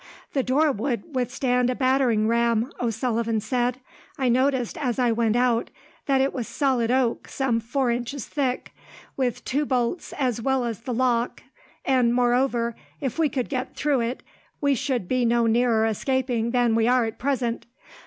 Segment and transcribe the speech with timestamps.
[0.33, 3.79] "The door would withstand a battering ram," O'Sullivan said.
[4.17, 5.69] "I noticed, as I went out,
[6.07, 8.73] that it was solid oak some four inches thick,
[9.15, 11.43] with two bolts as well as the lock,
[11.85, 14.23] and, moreover, if we could get through it
[14.59, 17.67] we should be no nearer escaping than we are at present.